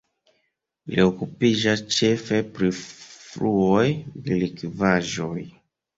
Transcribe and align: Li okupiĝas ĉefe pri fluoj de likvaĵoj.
Li 0.93 1.01
okupiĝas 1.09 1.83
ĉefe 1.97 2.39
pri 2.55 2.71
fluoj 2.79 3.87
de 4.29 4.43
likvaĵoj. 4.45 5.39